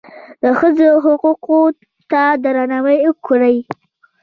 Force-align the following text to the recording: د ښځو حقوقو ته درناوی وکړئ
د 0.41 0.43
ښځو 0.59 0.89
حقوقو 1.05 1.61
ته 2.11 2.23
درناوی 2.43 2.97
وکړئ 3.09 3.57